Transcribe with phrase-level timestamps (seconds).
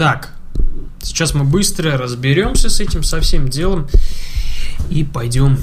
[0.00, 0.30] Так,
[1.02, 3.86] сейчас мы быстро разберемся с этим, со всем делом.
[4.88, 5.58] И пойдем.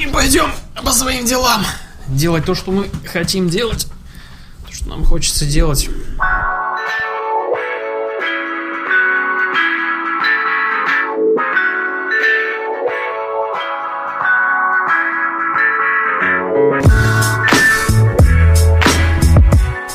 [0.00, 0.48] И пойдем
[0.84, 1.66] по своим делам.
[2.06, 3.88] Делать то, что мы хотим делать.
[4.68, 5.90] То, что нам хочется делать.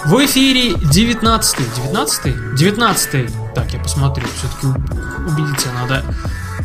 [0.07, 4.67] В эфире 19 19 19 Так, я посмотрю, все-таки
[5.27, 6.05] убедиться надо.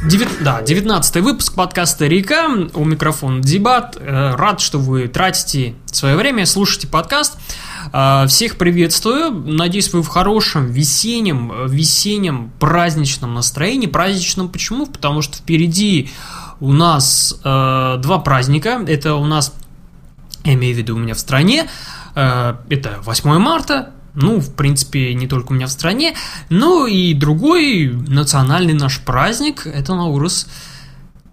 [0.09, 2.48] 9, да, 19 выпуск подкаста «Река».
[2.74, 3.97] У микрофона Дебат.
[3.98, 7.36] Э, рад, что вы тратите свое время, слушаете подкаст.
[7.92, 9.33] Э, всех приветствую.
[9.33, 13.88] Надеюсь, вы в хорошем весеннем, весеннем праздничном настроении.
[13.88, 14.86] Праздничном почему?
[14.86, 16.11] Потому что впереди
[16.61, 18.84] у нас э, два праздника.
[18.86, 19.52] Это у нас,
[20.45, 21.69] я имею в виду у меня в стране,
[22.15, 26.15] это 8 марта, ну, в принципе, не только у меня в стране,
[26.51, 30.48] но и другой национальный наш праздник– это Наурус.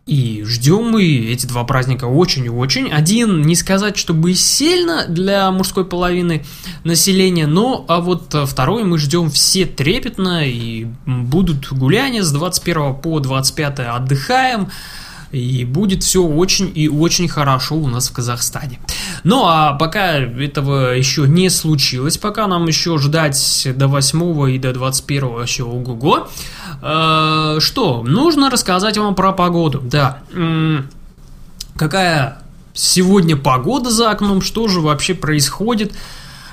[0.05, 2.89] И ждем мы эти два праздника очень и очень.
[2.91, 6.43] Один, не сказать, чтобы сильно для мужской половины
[6.83, 13.19] населения, но а вот второй мы ждем все трепетно, и будут гуляния с 21 по
[13.19, 14.69] 25 отдыхаем,
[15.31, 18.79] и будет все очень и очень хорошо у нас в Казахстане.
[19.23, 24.73] Ну а пока этого еще не случилось, пока нам еще ждать до 8 и до
[24.73, 26.27] 21 вообще ого-го,
[26.81, 29.81] э, что, нужно рассказать вам про погоду.
[29.83, 30.19] Да,
[31.75, 32.41] какая
[32.73, 35.93] сегодня погода за окном, что же вообще происходит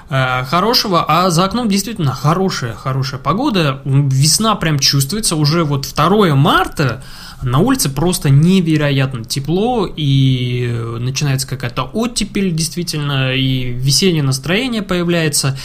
[0.09, 7.03] хорошего, а за окном действительно хорошая, хорошая погода, весна прям чувствуется, уже вот 2 марта,
[7.43, 10.69] на улице просто невероятно тепло, и
[10.99, 15.59] начинается какая-то оттепель, действительно, и весеннее настроение появляется.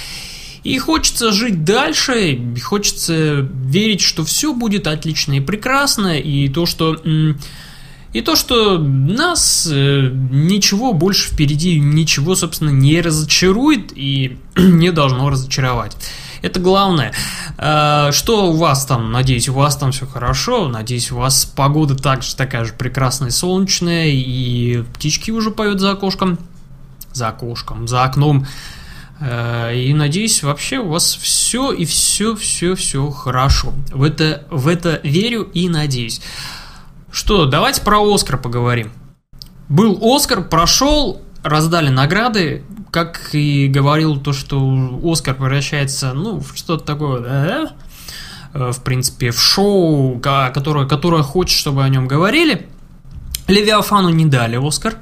[0.64, 6.98] И хочется жить дальше, хочется верить, что все будет отлично и прекрасно, и то, что...
[8.14, 15.30] И то, что нас э, ничего больше впереди, ничего, собственно, не разочарует и не должно
[15.30, 15.96] разочаровать.
[16.42, 17.14] Это главное.
[17.58, 19.12] Э, что у вас там?
[19.12, 20.68] Надеюсь, у вас там все хорошо.
[20.68, 24.08] Надеюсь, у вас погода также такая же прекрасная, солнечная.
[24.08, 26.38] И птички уже поют за окошком.
[27.14, 28.46] За окошком, за окном.
[29.22, 33.74] Э, и надеюсь, вообще у вас все и все, все, все хорошо.
[33.92, 36.22] В это, в это верю и надеюсь.
[37.12, 38.92] Что, давайте про Оскар поговорим.
[39.68, 46.86] Был Оскар, прошел, раздали награды, как и говорил то, что Оскар превращается, ну, в что-то
[46.86, 47.74] такое, да,
[48.54, 52.68] э, в принципе, в шоу, которое, которое хочет, чтобы о нем говорили.
[53.48, 54.96] Левиафану не дали Оскар.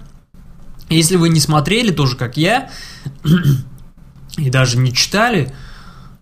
[0.90, 2.72] Если вы не смотрели, тоже как я,
[4.38, 5.54] и даже не читали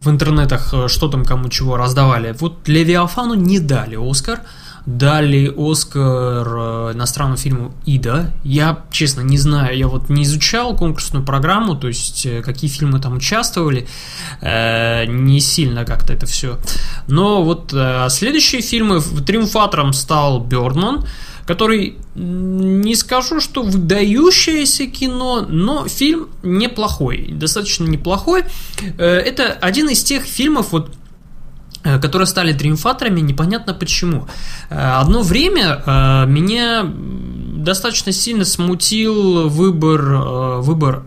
[0.02, 4.42] в интернетах, э, что там кому чего раздавали, вот Левиафану не дали Оскар–
[4.88, 8.34] дали Оскар э, иностранному фильму «Ида».
[8.46, 13.02] Я, честно, не знаю, я вот не изучал конкурсную программу, то есть э, какие фильмы
[13.02, 13.86] там участвовали,
[14.42, 16.58] э, не сильно как-то это все.
[17.08, 17.76] Но вот
[18.10, 21.06] следующие фильмы, триумфатором стал Бёрдман,
[21.46, 28.44] который не скажу, что выдающееся кино, но фильм неплохой, достаточно неплохой.
[28.98, 30.97] Это один из тех фильмов, вот
[32.02, 34.28] которые стали триумфаторами, непонятно почему.
[34.70, 40.02] Э, одно время э, меня достаточно сильно смутил выбор,
[40.62, 41.04] выбор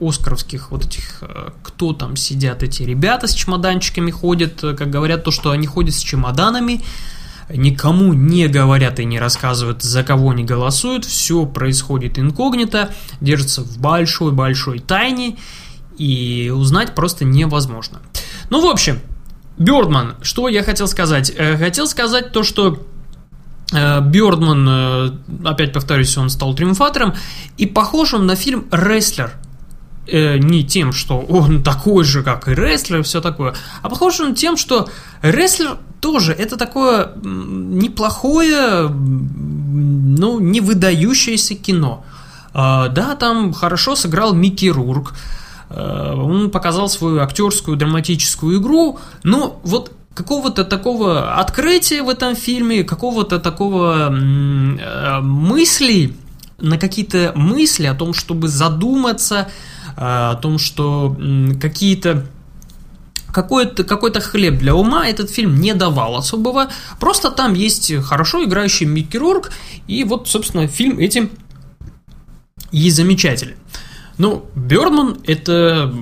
[0.00, 1.22] оскаровских вот этих,
[1.62, 5.98] кто там сидят, эти ребята с чемоданчиками ходят, как говорят, то, что они ходят с
[5.98, 6.82] чемоданами,
[7.48, 13.78] никому не говорят и не рассказывают, за кого они голосуют, все происходит инкогнито, держится в
[13.78, 15.36] большой-большой тайне,
[15.98, 18.00] и узнать просто невозможно.
[18.50, 19.00] Ну, в общем,
[19.58, 21.32] Бёрдман, что я хотел сказать?
[21.36, 22.78] Э, хотел сказать то, что
[23.72, 25.10] э, Бёрдман, э,
[25.44, 27.14] опять повторюсь, он стал триумфатором,
[27.58, 29.32] и похож он на фильм «Рестлер».
[30.04, 34.56] Не тем, что он такой же, как и рестлер, все такое, а похож он тем,
[34.56, 34.88] что
[35.22, 42.04] рестлер тоже это такое неплохое, ну, не выдающееся кино.
[42.52, 45.14] Да, там хорошо сыграл Микки Рурк,
[45.74, 53.38] он показал свою актерскую драматическую игру, но вот какого-то такого открытия в этом фильме, какого-то
[53.38, 56.14] такого э, мысли,
[56.58, 59.48] на какие-то мысли о том, чтобы задуматься,
[59.96, 61.16] э, о том, что
[61.60, 62.26] какие-то
[63.32, 66.68] какой-то какой хлеб для ума этот фильм не давал особого.
[67.00, 69.50] Просто там есть хорошо играющий Микки Рурк,
[69.88, 71.30] и вот, собственно, фильм этим
[72.72, 73.56] и замечателен.
[74.18, 75.92] Ну, Бердман это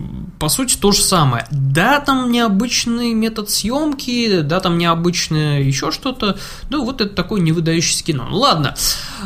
[0.40, 1.46] по сути то же самое.
[1.50, 6.38] Да, там необычный метод съемки, да, там необычное еще что-то.
[6.70, 8.26] Ну, вот это такое невыдающееся кино.
[8.28, 8.74] Ну, ладно,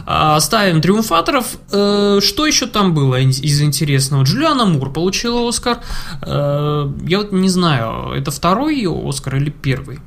[0.07, 1.57] оставим триумфаторов.
[1.71, 4.25] Э, что еще там было из интересного?
[4.25, 5.79] Джулиана Мур получила Оскар.
[6.23, 10.01] Э, я вот не знаю, это второй ее Оскар или первый?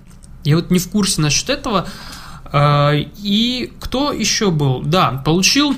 [0.43, 1.87] Я вот не в курсе насчет этого.
[2.51, 2.91] Э,
[3.23, 4.81] и кто еще был?
[4.81, 5.73] Да, получил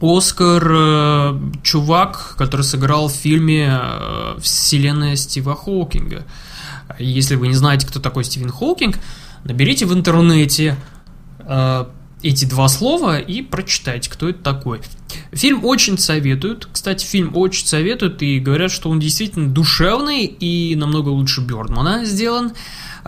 [0.00, 6.24] Оскар э, чувак, который сыграл в фильме э, «Вселенная Стива Хоукинга».
[6.98, 8.98] Если вы не знаете, кто такой Стивен Хоукинг,
[9.44, 10.76] наберите в интернете
[11.40, 11.86] э,
[12.22, 14.80] эти два слова и прочитайте, кто это такой.
[15.32, 16.68] Фильм очень советуют.
[16.72, 22.52] Кстати, фильм очень советуют и говорят, что он действительно душевный и намного лучше Бёрдмана сделан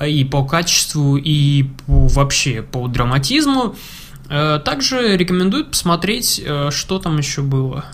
[0.07, 3.75] и по качеству, и по, вообще по драматизму.
[4.29, 7.85] Э, также рекомендуют посмотреть, э, что там еще было.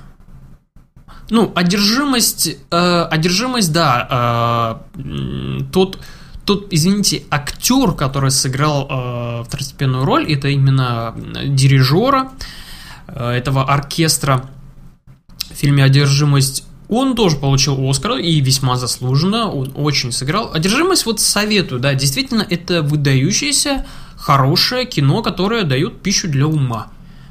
[1.31, 4.82] Ну, одержимость, э, одержимость, да,
[5.72, 5.98] тот,
[6.44, 11.14] тот, извините, актер, который сыграл второстепенную роль, это именно
[11.46, 12.31] дирижера
[13.06, 14.50] этого оркестра
[15.50, 16.64] в фильме «Одержимость».
[16.90, 20.50] Он тоже получил Оскар и весьма заслуженно, он очень сыграл.
[20.52, 23.87] «Одержимость» вот советую, да, действительно, это выдающийся
[24.25, 26.88] хорошее кино, которое дает пищу для ума.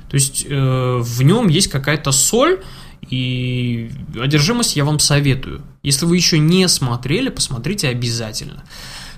[0.09, 2.61] То есть э, в нем есть какая-то соль,
[3.09, 3.89] и
[4.21, 5.63] одержимость я вам советую.
[5.81, 8.63] Если вы еще не смотрели, посмотрите обязательно.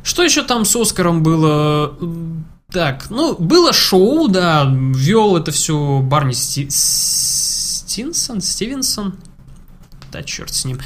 [0.03, 1.97] Что еще там с Оскаром было?
[2.71, 6.67] Так, ну, было шоу, да, вел это все Барни Сти...
[6.69, 9.15] Стинсон, Стивенсон,
[10.15, 10.79] да, черт с ним.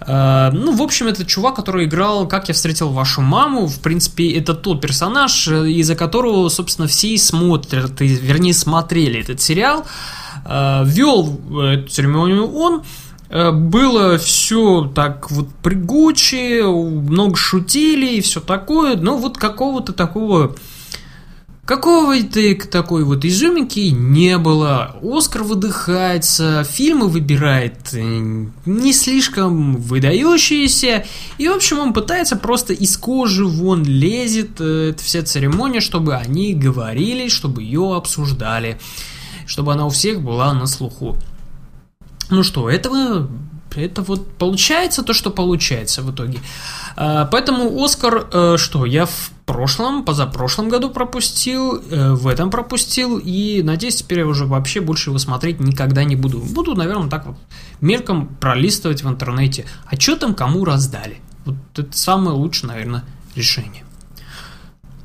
[0.00, 3.66] Э, ну, в общем, это чувак, который играл «Как я встретил вашу маму».
[3.66, 9.20] В принципе, это тот персонаж, э, из-за которого, собственно, все и смотрят, и, вернее, смотрели
[9.20, 9.86] этот сериал.
[10.44, 12.82] Э, вел эту церемонию он.
[13.30, 20.54] Было все так вот прыгуче, много шутили и все такое, но вот какого-то такого
[21.66, 24.96] Какого-то такой вот изюминки не было.
[25.02, 31.06] Оскар выдыхается, фильмы выбирает э, не слишком выдающиеся.
[31.38, 34.60] И, в общем, он пытается просто из кожи вон лезет.
[34.60, 38.78] Э, это вся церемония, чтобы они говорили, чтобы ее обсуждали.
[39.46, 41.16] Чтобы она у всех была на слуху.
[42.28, 43.30] Ну что, этого
[43.74, 46.38] это вот получается то, что получается в итоге.
[46.96, 53.18] А, поэтому Оскар, э, что я в прошлом, позапрошлом году пропустил, э, в этом пропустил,
[53.18, 56.40] и надеюсь, теперь я уже вообще больше его смотреть никогда не буду.
[56.40, 57.36] Буду, наверное, так вот
[57.80, 61.18] мельком пролистывать в интернете, а что там кому раздали.
[61.44, 63.04] Вот это самое лучшее, наверное,
[63.34, 63.84] решение.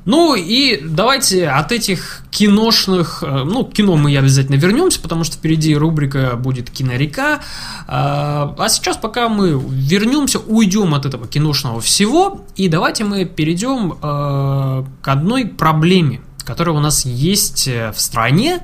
[0.06, 5.76] Ну и давайте от этих киношных, э, ну, кино мы обязательно вернемся, потому что впереди
[5.76, 7.40] рубрика будет «Кинорека».
[7.86, 13.92] А, а сейчас пока мы вернемся, уйдем от этого киношного всего, и давайте мы перейдем
[13.92, 18.60] э, к одной проблеме, которая у нас есть э, в стране,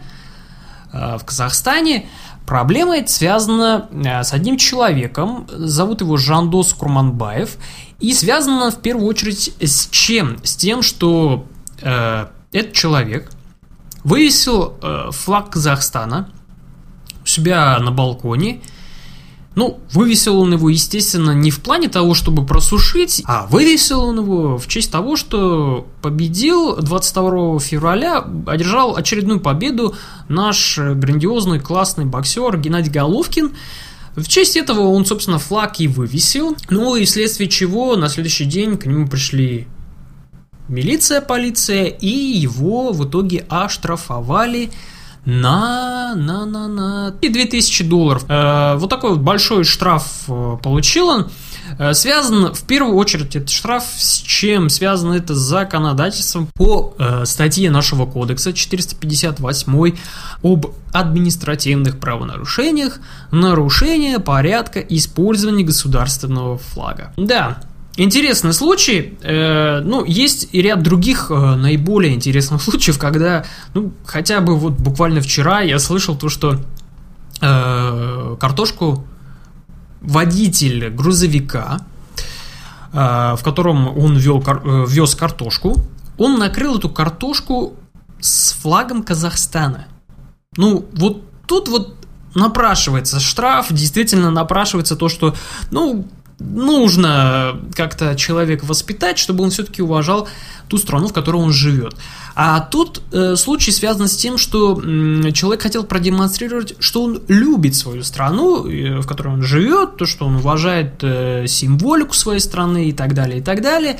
[0.92, 2.08] в Казахстане.
[2.46, 7.58] Проблема эта связана с одним человеком, зовут его Жандос Курманбаев,
[8.00, 10.38] и связана в первую очередь с чем?
[10.42, 11.46] С тем, что
[11.80, 13.30] э, этот человек
[14.04, 16.30] вывесил э, флаг Казахстана
[17.22, 18.60] у себя на балконе.
[19.56, 24.58] Ну, вывесил он его, естественно, не в плане того, чтобы просушить, а вывесил он его
[24.58, 29.96] в честь того, что победил 22 февраля, одержал очередную победу
[30.28, 33.52] наш грандиозный классный боксер Геннадий Головкин.
[34.16, 36.56] В честь этого он, собственно, флаг и вывесил.
[36.70, 39.68] Ну и вследствие чего на следующий день к нему пришли
[40.68, 44.70] милиция, полиция, и его в итоге оштрафовали
[45.26, 48.24] на, на, на, на и 2000 долларов.
[48.28, 51.30] Э, вот такой вот большой штраф э, получил он.
[51.78, 54.68] Э, связан в первую очередь этот штраф с чем?
[54.70, 59.96] Связано это с законодательством по э, статье нашего кодекса 458
[60.42, 62.98] об административных правонарушениях,
[63.30, 67.12] нарушение порядка использования государственного флага.
[67.16, 67.58] Да,
[67.98, 69.14] Интересный случай.
[69.22, 74.74] Э, ну, есть и ряд других э, наиболее интересных случаев, когда, ну, хотя бы вот
[74.74, 76.60] буквально вчера я слышал то, что
[77.40, 79.06] э, картошку
[80.06, 81.80] водитель грузовика,
[82.92, 85.76] э, в котором он вел, э, вез картошку,
[86.16, 87.74] он накрыл эту картошку
[88.20, 89.88] с флагом Казахстана.
[90.56, 91.94] Ну, вот тут вот
[92.34, 95.34] напрашивается штраф, действительно напрашивается то, что,
[95.70, 96.06] ну,
[96.38, 100.28] нужно как-то человека воспитать, чтобы он все-таки уважал
[100.68, 101.94] ту страну, в которой он живет.
[102.34, 107.74] А тут э, случай связан с тем, что э, человек хотел продемонстрировать, что он любит
[107.74, 112.88] свою страну, э, в которой он живет, то, что он уважает э, символику своей страны
[112.88, 113.98] и так далее, и так далее.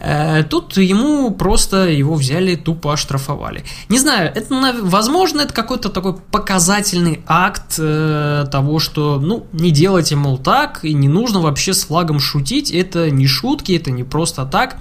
[0.00, 3.64] Э, тут ему просто его взяли, тупо оштрафовали.
[3.88, 10.16] Не знаю, это, возможно, это какой-то такой показательный акт э, того, что, ну, не делайте,
[10.16, 14.44] мол, так, и не нужно вообще с флагом шутить, это не шутки, это не просто
[14.44, 14.76] так,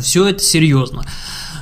[0.00, 1.04] все это серьезно.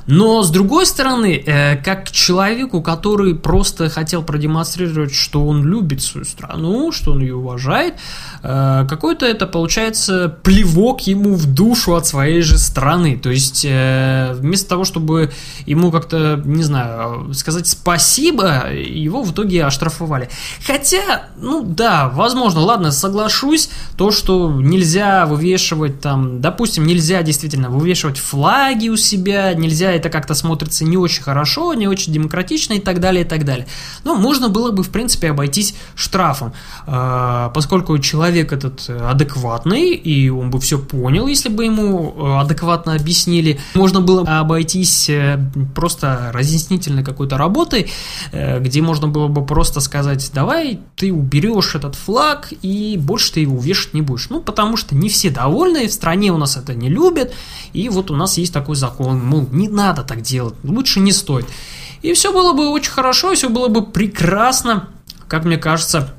[0.06, 6.25] Но с другой стороны, э, как человеку, который просто хотел продемонстрировать, что он любит свою
[6.26, 7.94] страну, что он ее уважает,
[8.42, 13.16] э, какой-то это получается плевок ему в душу от своей же страны.
[13.16, 15.32] То есть э, вместо того, чтобы
[15.64, 20.28] ему как-то, не знаю, сказать спасибо, его в итоге оштрафовали.
[20.66, 28.18] Хотя, ну да, возможно, ладно, соглашусь, то, что нельзя вывешивать там, допустим, нельзя действительно вывешивать
[28.18, 33.00] флаги у себя, нельзя это как-то смотрится не очень хорошо, не очень демократично и так
[33.00, 33.66] далее, и так далее.
[34.04, 36.52] Но можно было бы, в принципе, обойтись штрафом,
[36.86, 42.94] а, поскольку человек этот адекватный, и он бы все понял, если бы ему э, адекватно
[42.94, 43.58] объяснили.
[43.74, 45.38] Можно было обойтись э,
[45.74, 47.90] просто разъяснительной какой-то работой,
[48.32, 53.40] э, где можно было бы просто сказать, давай ты уберешь этот флаг, и больше ты
[53.40, 54.28] его вешать не будешь.
[54.30, 57.32] Ну, потому что не все довольны, в стране у нас это не любят,
[57.72, 61.46] и вот у нас есть такой закон, мол, не надо так делать, лучше не стоит.
[62.02, 64.88] И все было бы очень хорошо, все было бы прекрасно,
[65.28, 66.14] как мне кажется.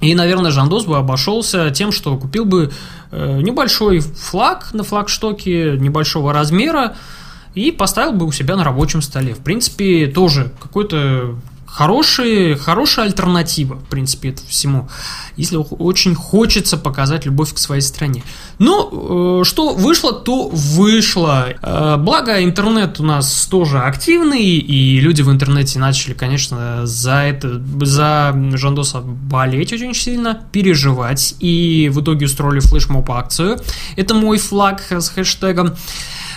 [0.00, 2.72] И, наверное, Жандос бы обошелся тем, что купил бы
[3.10, 6.96] э, небольшой флаг на флагштоке небольшого размера
[7.54, 9.34] и поставил бы у себя на рабочем столе.
[9.34, 11.36] В принципе, тоже какой-то
[11.70, 14.88] хороший, хорошая альтернатива, в принципе, это всему,
[15.36, 18.22] если очень хочется показать любовь к своей стране.
[18.58, 21.48] Ну, э, что вышло, то вышло.
[21.62, 27.62] Э, благо, интернет у нас тоже активный, и люди в интернете начали, конечно, за это,
[27.82, 33.58] за Жандоса болеть очень сильно, переживать, и в итоге устроили флешмоб акцию.
[33.96, 35.74] Это мой флаг с хэштегом.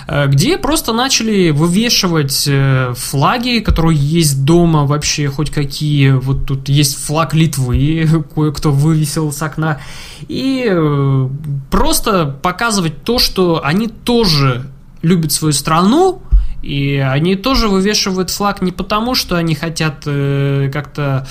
[0.08, 6.12] Э, где просто начали вывешивать э, флаги, которые есть дома вообще хоть какие.
[6.12, 9.80] Вот тут есть флаг Литвы, кое-кто вывесил с окна.
[10.28, 11.30] И э,
[11.70, 14.70] просто показывать то, что они тоже
[15.02, 16.22] любят свою страну,
[16.62, 21.28] и они тоже вывешивают флаг не потому, что они хотят как-то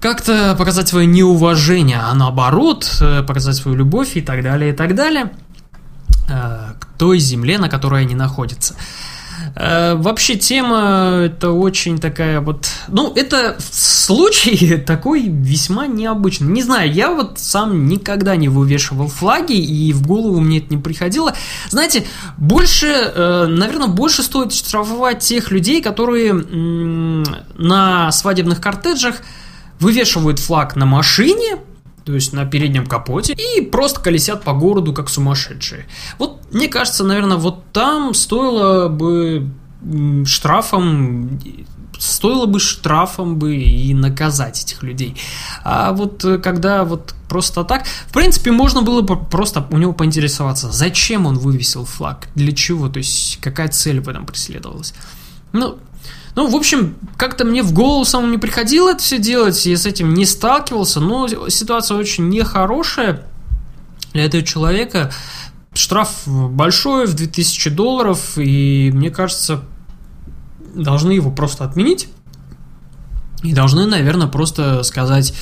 [0.00, 5.30] как-то показать свое неуважение, а наоборот, показать свою любовь и так далее, и так далее.
[6.28, 8.74] Э, к той земле, на которой они находятся.
[9.56, 12.68] Э, вообще тема это очень такая вот...
[12.88, 16.48] Ну, это случай такой весьма необычный.
[16.48, 20.80] Не знаю, я вот сам никогда не вывешивал флаги, и в голову мне это не
[20.80, 21.34] приходило.
[21.68, 22.04] Знаете,
[22.36, 29.22] больше, э, наверное, больше стоит штрафовать тех людей, которые на свадебных кортеджах
[29.78, 31.58] вывешивают флаг на машине,
[32.04, 35.86] то есть на переднем капоте, и просто колесят по городу как сумасшедшие.
[36.18, 39.50] Вот мне кажется, наверное, вот там стоило бы
[40.24, 41.38] штрафом
[41.98, 45.16] стоило бы штрафом бы и наказать этих людей.
[45.62, 49.92] А вот э, когда вот просто так, в принципе, можно было бы просто у него
[49.92, 54.94] поинтересоваться, зачем он вывесил флаг, для чего, то есть какая цель в этом преследовалась.
[55.52, 55.78] Ну,
[56.34, 59.86] ну, в общем, как-то мне в голову самому не приходило это все делать, я с
[59.86, 63.22] этим не сталкивался, но ситуация очень нехорошая
[64.12, 65.12] для этого человека.
[65.74, 69.62] Штраф большой, в 2000 долларов, и мне кажется,
[70.74, 72.08] должны его просто отменить.
[73.42, 75.34] И должны, наверное, просто сказать,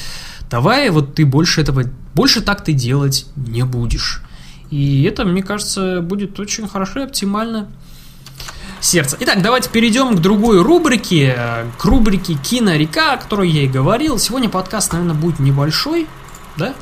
[0.51, 1.85] давай вот ты больше этого,
[2.15, 4.23] больше так ты делать не будешь.
[4.71, 7.69] И это, мне кажется, будет очень хорошо и оптимально
[8.83, 9.17] сердца.
[9.21, 14.19] Итак, давайте перейдем к другой рубрике, к рубрике «Кинорека», о которой я и говорил.
[14.19, 16.09] Сегодня подкаст, наверное, будет небольшой,
[16.57, 16.75] да?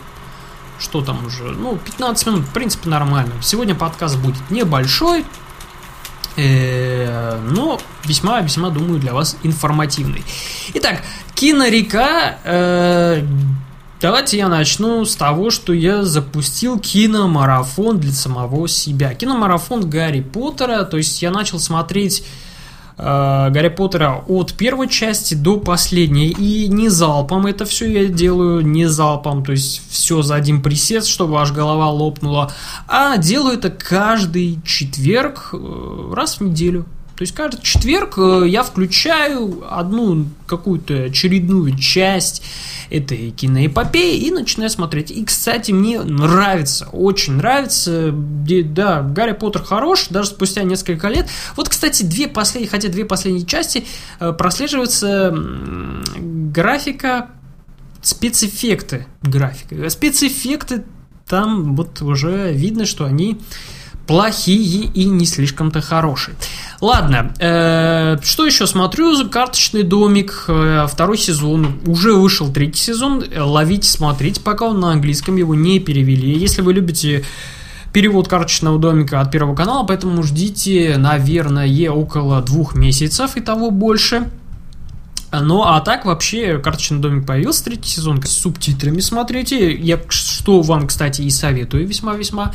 [0.78, 1.44] Что там уже?
[1.44, 3.34] Ну, 15 минут, в принципе, нормально.
[3.42, 5.26] Сегодня подкаст будет небольшой,
[6.36, 10.24] э, но весьма-весьма, думаю, для вас информативный.
[10.72, 11.02] Итак,
[11.34, 13.26] кинорека э,
[14.00, 19.12] Давайте я начну с того, что я запустил киномарафон для самого себя.
[19.12, 22.24] Киномарафон Гарри Поттера, то есть я начал смотреть
[22.96, 23.02] э,
[23.50, 26.28] Гарри Поттера от первой части до последней.
[26.28, 31.06] И не залпом это все я делаю, не залпом, то есть все за один присест,
[31.06, 32.50] чтобы аж голова лопнула.
[32.88, 36.86] А делаю это каждый четверг, э, раз в неделю.
[37.20, 42.42] То есть каждый четверг э, я включаю одну какую-то очередную часть
[42.88, 45.10] этой киноэпопеи и начинаю смотреть.
[45.10, 48.10] И, кстати, мне нравится, очень нравится.
[48.10, 51.28] Да, Гарри Поттер хорош, даже спустя несколько лет.
[51.56, 53.84] Вот, кстати, две последние, хотя две последние части
[54.18, 55.36] э, прослеживается
[56.16, 57.28] графика,
[58.00, 59.90] спецэффекты графика.
[59.90, 60.84] Спецэффекты
[61.28, 63.38] там вот уже видно, что они
[64.10, 66.34] плохие и не слишком-то хорошие.
[66.80, 69.28] Ладно, э, что еще смотрю?
[69.28, 75.36] Карточный домик, э, второй сезон, уже вышел третий сезон, ловите, смотрите, пока он на английском,
[75.36, 76.36] его не перевели.
[76.36, 77.24] Если вы любите
[77.92, 84.28] перевод карточного домика от Первого канала, поэтому ждите, наверное, около двух месяцев и того больше.
[85.30, 89.72] Ну, а так вообще карточный домик появился третий сезон с субтитрами смотрите.
[89.72, 92.52] Я что вам, кстати, и советую весьма-весьма.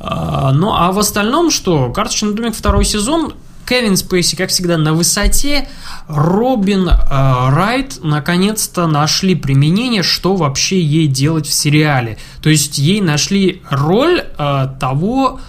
[0.00, 1.90] А, ну, а в остальном что?
[1.90, 3.34] Карточный домик второй сезон.
[3.66, 5.68] Кевин Спейси, как всегда, на высоте.
[6.06, 12.16] Робин э, Райт наконец-то нашли применение, что вообще ей делать в сериале.
[12.42, 15.40] То есть ей нашли роль э, того,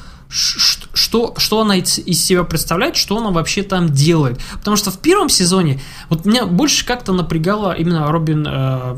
[0.98, 4.40] что, что она из себя представляет, что она вообще там делает.
[4.54, 8.96] Потому что в первом сезоне вот меня больше как-то напрягала именно Робин э,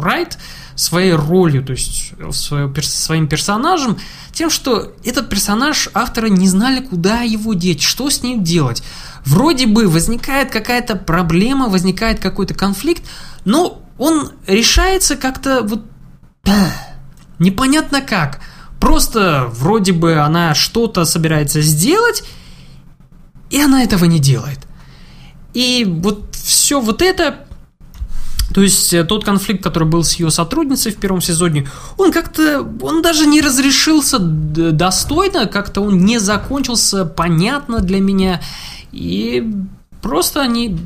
[0.00, 0.38] Райт
[0.74, 3.98] своей ролью, то есть свое, своим персонажем,
[4.32, 8.82] тем, что этот персонаж автора не знали, куда его деть, что с ним делать.
[9.24, 13.02] Вроде бы возникает какая-то проблема, возникает какой-то конфликт,
[13.44, 15.84] но он решается как-то вот
[17.38, 18.40] непонятно как.
[18.80, 22.24] Просто вроде бы она что-то собирается сделать,
[23.50, 24.60] и она этого не делает.
[25.54, 27.48] И вот все вот это
[28.54, 32.66] то есть э, тот конфликт, который был с ее сотрудницей в первом сезоне, он как-то,
[32.80, 38.40] он даже не разрешился достойно, как-то он не закончился понятно для меня.
[38.90, 39.52] И
[40.00, 40.78] просто они,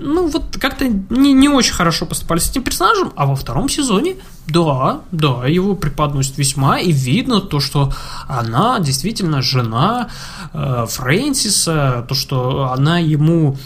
[0.00, 4.16] ну вот как-то не, не очень хорошо поступали с этим персонажем, а во втором сезоне,
[4.46, 7.92] да, да, его преподносят весьма, и видно то, что
[8.26, 10.08] она действительно жена
[10.52, 13.56] э, Фрэнсиса, то, что она ему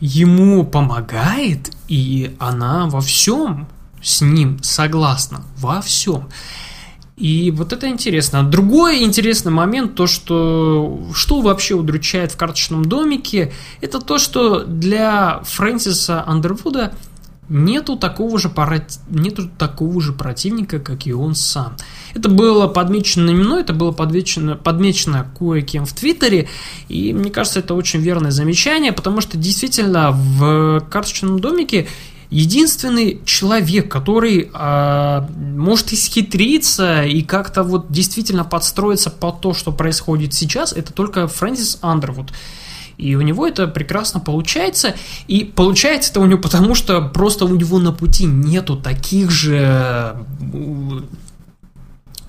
[0.00, 3.68] ему помогает, и она во всем
[4.02, 6.28] с ним согласна, во всем.
[7.16, 8.42] И вот это интересно.
[8.42, 15.40] Другой интересный момент, то, что, что вообще удручает в карточном домике, это то, что для
[15.44, 16.92] Фрэнсиса Андервуда
[17.48, 18.50] нету такого же,
[19.10, 21.76] нету такого же противника, как и он сам.
[22.14, 26.48] Это было подмечено не мной, это было подмечено, подмечено кое-кем в Твиттере,
[26.88, 31.86] и мне кажется, это очень верное замечание, потому что действительно в карточном домике
[32.34, 40.34] единственный человек, который э, может исхитриться и как-то вот действительно подстроиться под то, что происходит
[40.34, 42.32] сейчас, это только Фрэнсис Андервуд.
[42.96, 44.94] И у него это прекрасно получается.
[45.28, 50.16] И получается это у него потому, что просто у него на пути нету таких же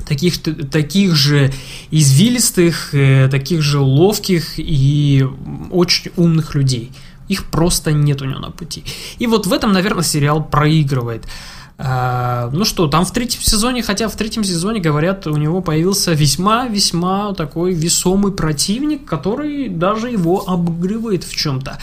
[0.07, 0.39] таких,
[0.69, 1.51] таких же
[1.89, 5.25] извилистых, э, таких же ловких и
[5.71, 6.91] очень умных людей.
[7.27, 8.83] Их просто нет у него на пути.
[9.19, 11.25] И вот в этом, наверное, сериал проигрывает.
[11.77, 16.13] А, ну что, там в третьем сезоне, хотя в третьем сезоне, говорят, у него появился
[16.13, 21.77] весьма-весьма такой весомый противник, который даже его обыгрывает в чем-то.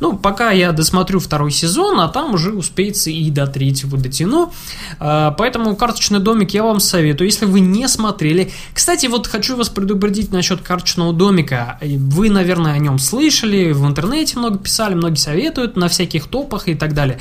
[0.00, 4.52] Ну, пока я досмотрю второй сезон, а там уже успеется и до третьего дотяну.
[4.98, 8.50] А, поэтому карточный домик я вам советую, если вы не смотрели.
[8.74, 11.78] Кстати, вот хочу вас предупредить насчет карточного домика.
[11.80, 16.74] Вы, наверное, о нем слышали, в интернете много писали, многие советуют на всяких топах и
[16.74, 17.20] так далее.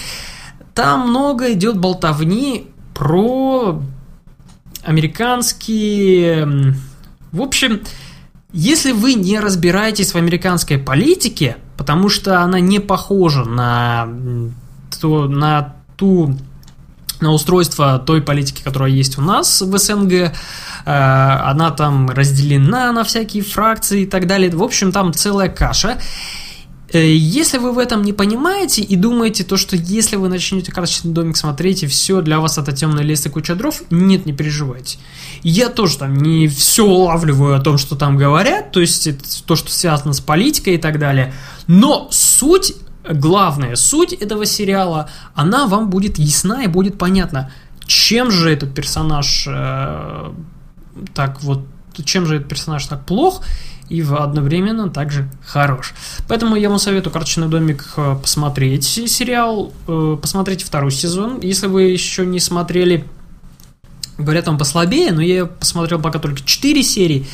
[0.76, 3.82] Там много идет болтовни про
[4.84, 6.76] американские...
[7.32, 7.82] В общем,
[8.52, 14.08] если вы не разбираетесь в американской политике, потому что она не похожа на,
[15.00, 16.38] то, на ту
[17.22, 20.12] на устройство той политики, которая есть у нас в СНГ.
[20.14, 20.32] Э,
[20.86, 24.50] она там разделена на всякие фракции и так далее.
[24.52, 25.98] В общем, там целая каша.
[26.96, 31.12] Э, если вы в этом не понимаете и думаете то, что если вы начнете карточный
[31.12, 34.98] домик смотреть и все, для вас это темный лес и куча дров, нет, не переживайте.
[35.44, 39.10] Я тоже там не все улавливаю о том, что там говорят, то есть
[39.46, 41.34] то, что связано с политикой и так далее,
[41.68, 47.52] но суть, главная суть этого сериала, она вам будет ясна и будет понятна,
[47.86, 50.32] чем же этот персонаж э,
[51.14, 51.68] так вот,
[52.06, 53.42] чем же этот персонаж так плох,
[53.90, 55.94] и одновременно также хорош.
[56.28, 61.40] Поэтому я вам советую «Карточный домик» э, посмотреть сериал, э, посмотреть второй сезон.
[61.42, 63.06] Если вы еще не смотрели,
[64.18, 67.28] говорят, он послабее, но я посмотрел пока только 4 серии.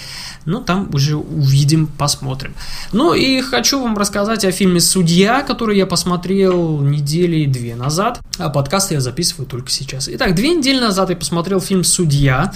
[0.44, 2.56] но там уже увидим, посмотрим.
[2.92, 8.50] Ну и хочу вам рассказать о фильме «Судья», который я посмотрел недели две назад, а
[8.50, 10.10] подкаст я записываю только сейчас.
[10.12, 12.52] Итак, две недели назад я посмотрел фильм «Судья»,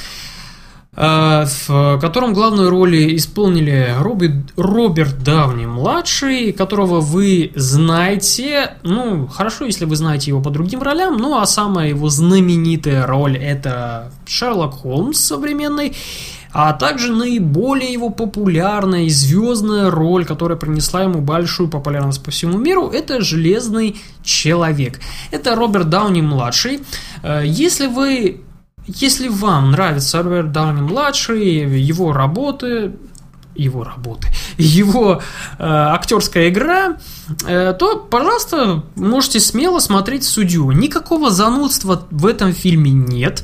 [0.96, 9.98] в котором главную роль исполнили Робби, Роберт Дауни-младший, которого вы знаете, ну, хорошо, если вы
[9.98, 15.96] знаете его по другим ролям, ну, а самая его знаменитая роль это Шерлок Холмс современный,
[16.58, 22.58] а также наиболее его популярная и звездная роль, которая принесла ему большую популярность по всему
[22.58, 25.02] миру, это Железный Человек.
[25.32, 26.80] Это Роберт Дауни-младший.
[27.24, 28.40] Э, если вы
[28.88, 32.94] если вам нравится Роберт Дауни младший, его работы,
[33.56, 35.22] его работы, его
[35.58, 36.98] э, актерская игра,
[37.46, 40.72] э, то, пожалуйста, можете смело смотреть судью.
[40.72, 43.44] Никакого занудства в этом фильме нет.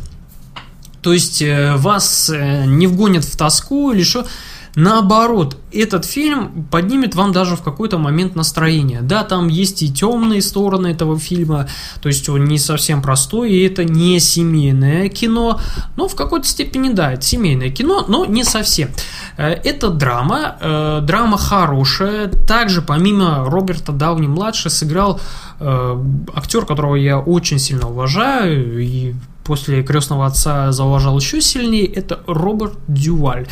[1.02, 4.28] То есть э, вас э, не вгонят в тоску или что.
[4.76, 9.02] Наоборот, этот фильм поднимет вам даже в какой-то момент настроение.
[9.02, 11.68] Да, там есть и темные стороны этого фильма,
[12.02, 15.60] то есть он не совсем простой, и это не семейное кино,
[15.96, 18.90] но в какой-то степени, да, это семейное кино, но не совсем.
[19.38, 22.28] Э, это драма, э, драма хорошая.
[22.28, 25.20] Также помимо Роберта Дауни-младший сыграл
[25.60, 26.04] э,
[26.34, 32.74] актер, которого я очень сильно уважаю и после крестного отца зауважал еще сильнее, это Роберт
[32.88, 33.48] Дюваль.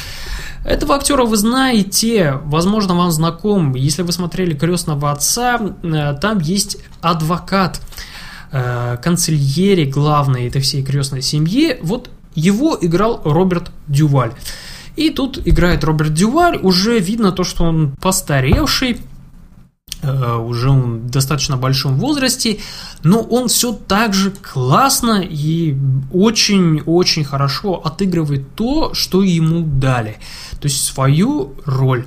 [0.66, 3.76] Этого актера вы знаете, возможно, вам знаком.
[3.76, 7.82] Если вы смотрели крестного отца, э, там есть адвокат,
[8.52, 11.78] э, канцельери главной этой всей крестной семьи.
[11.82, 14.34] Вот его играл Роберт Дюваль.
[14.96, 18.98] И тут играет Роберт Дюваль, уже видно то, что он постаревший,
[20.02, 22.60] уже он в достаточно большом возрасте,
[23.04, 25.76] но он все так же классно и
[26.14, 30.18] очень-очень хорошо отыгрывает то, что ему дали.
[30.62, 32.06] То есть свою роль.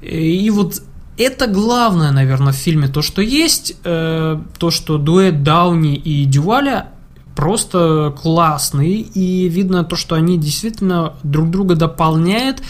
[0.00, 0.82] И вот
[1.18, 6.90] это главное, наверное, в фильме, то, что есть, э, то, что дуэт Дауни и Дюваля
[7.34, 12.62] просто классный, и видно то, что они действительно друг друга дополняют,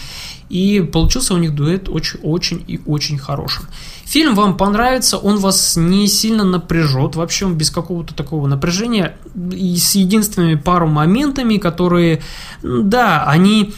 [0.49, 3.65] и получился у них дуэт очень-очень и очень хорошим.
[4.05, 9.17] Фильм вам понравится, он вас не сильно напряжет, вообще без какого-то такого напряжения,
[9.51, 12.21] и с единственными пару моментами, которые,
[12.63, 13.73] да, они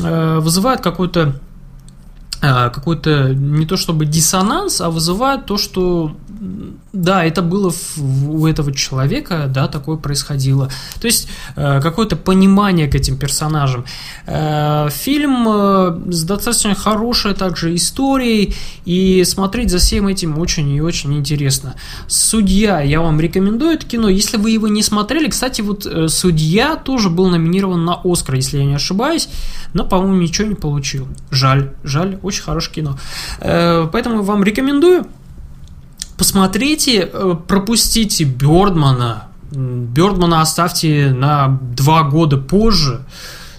[0.00, 1.40] э, вызывают какой-то
[2.40, 6.16] э, какой-то не то чтобы диссонанс, а вызывает то, что
[6.94, 10.70] да, это было у этого человека, да, такое происходило.
[11.00, 13.84] То есть э, какое-то понимание к этим персонажам.
[14.26, 18.54] Э, фильм э, с достаточно хорошей также историей,
[18.84, 21.74] и смотреть за всем этим очень и очень интересно.
[22.06, 24.08] Судья, я вам рекомендую это кино.
[24.08, 28.64] Если вы его не смотрели, кстати, вот Судья тоже был номинирован на Оскар, если я
[28.64, 29.28] не ошибаюсь,
[29.72, 31.08] но, по-моему, ничего не получил.
[31.30, 32.98] Жаль, жаль, очень хорошее кино.
[33.40, 35.06] Поэтому вам рекомендую
[36.16, 39.28] посмотрите, э, пропустите Бёрдмана.
[39.50, 43.04] Бёрдмана оставьте на два года позже,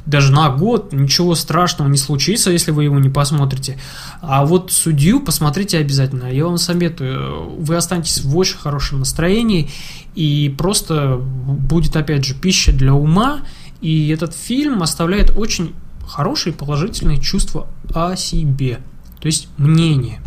[0.06, 3.80] даже на год, ничего страшного не случится, если вы его не посмотрите.
[4.22, 6.28] А вот судью посмотрите обязательно.
[6.32, 9.72] Я вам советую, вы останетесь в очень хорошем настроении,
[10.14, 13.40] и просто будет, опять же, пища для ума,
[13.82, 15.74] и этот фильм оставляет очень
[16.08, 18.80] хорошие положительные чувства о себе,
[19.20, 20.22] то есть мнение.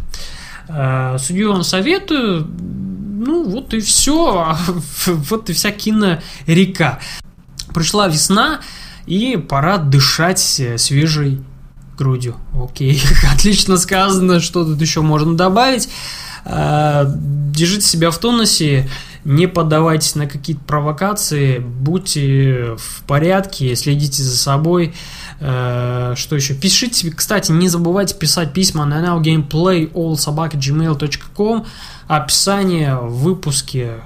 [0.68, 2.46] Э, судью вам советую.
[2.46, 4.56] Ну, вот и все.
[5.06, 7.00] Вот и вся кинорека.
[7.74, 8.60] Пришла весна,
[9.06, 11.40] и пора дышать свежей
[11.96, 12.36] грудью.
[12.54, 13.02] Окей,
[13.34, 15.88] отлично сказано, что тут еще можно добавить.
[16.44, 18.88] Э, держите себя в тонусе,
[19.28, 24.94] не поддавайтесь на какие-то провокации, будьте в порядке, следите за собой.
[25.38, 26.54] Э, что еще?
[26.54, 31.66] Пишите, кстати, не забывайте писать письма на nowgameplayallsobaka.gmail.com
[32.06, 33.96] Описание в выпуске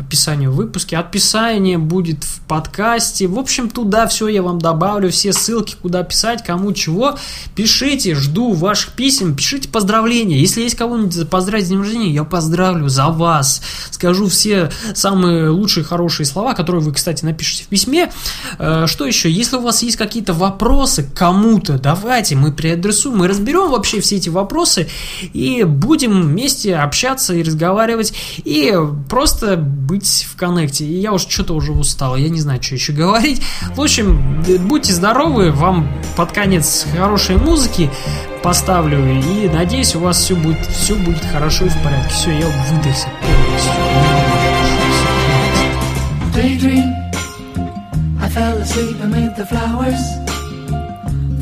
[0.00, 0.96] описание в выпуске.
[0.96, 3.26] Описание будет в подкасте.
[3.26, 7.16] В общем, туда все я вам добавлю, все ссылки, куда писать, кому чего.
[7.54, 10.38] Пишите, жду ваших писем, пишите поздравления.
[10.38, 13.62] Если есть кого-нибудь поздравить с днем рождения, я поздравлю за вас.
[13.90, 18.12] Скажу все самые лучшие, хорошие слова, которые вы, кстати, напишите в письме.
[18.58, 19.30] Э, что еще?
[19.30, 24.28] Если у вас есть какие-то вопросы кому-то, давайте мы переадресуем, мы разберем вообще все эти
[24.28, 24.88] вопросы
[25.32, 28.12] и будем вместе общаться и разговаривать
[28.44, 28.74] и
[29.08, 29.56] просто
[29.90, 30.84] быть в коннекте.
[30.84, 33.42] И я уж что-то уже устал, я не знаю, что еще говорить.
[33.74, 37.90] В общем, будьте здоровы, вам под конец хорошей музыки
[38.40, 39.04] поставлю.
[39.20, 42.14] И надеюсь, у вас все будет, все будет хорошо и в порядке.
[42.14, 43.08] Все, я выдохся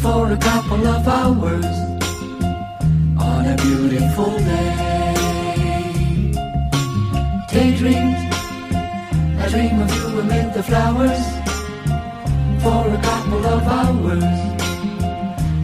[0.01, 1.67] for a couple of hours
[3.19, 4.89] on a beautiful day.
[7.51, 8.28] Daydreams,
[9.49, 11.25] I dream of you amid the flowers
[12.63, 14.39] for a couple of hours.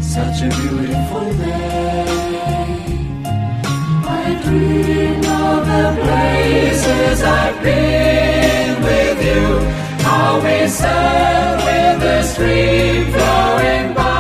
[0.03, 2.07] Such a beautiful day.
[4.07, 9.44] I dream of the places I've been with you.
[10.03, 14.13] How we sat with the stream flowing by.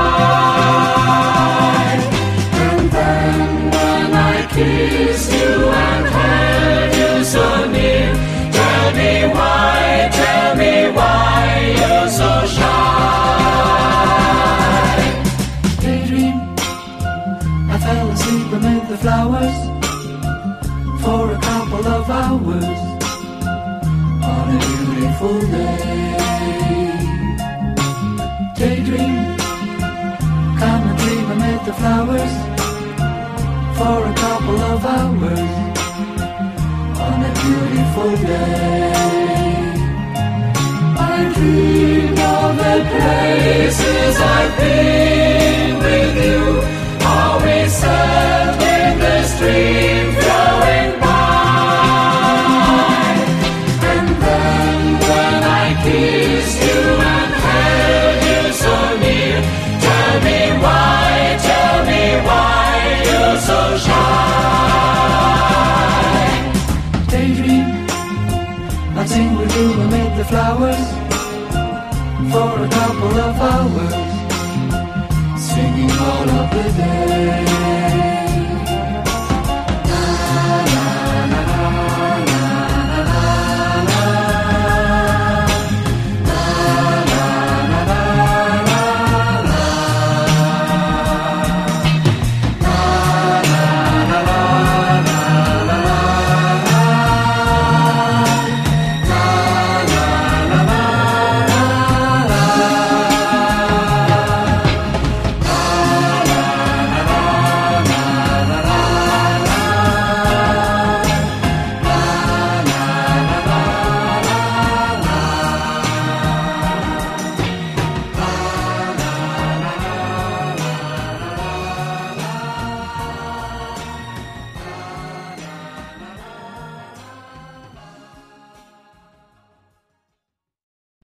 [25.24, 26.96] Beautiful day.
[28.56, 29.36] Daydream,
[30.60, 32.34] come and dream amid the flowers
[33.78, 35.50] for a couple of hours
[37.06, 38.92] on a beautiful day.
[40.96, 46.40] I dream of the places I've been with you,